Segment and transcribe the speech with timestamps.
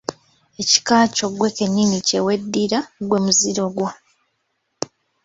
[0.61, 3.87] Ekika kyo ggwe kennyini kye weddira gwe muziro gwo.